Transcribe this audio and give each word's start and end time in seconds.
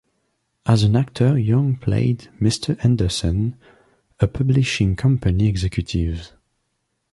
As 0.65 0.81
an 0.81 0.95
actor 0.95 1.37
Young 1.37 1.75
played 1.75 2.27
Mr. 2.39 2.75
Henderson, 2.79 3.55
a 4.19 4.25
publishing 4.27 4.95
company 4.95 5.45
executive. 5.47 6.33